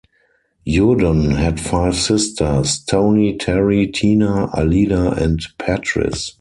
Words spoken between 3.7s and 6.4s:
Tina, Aleda, and Patrice.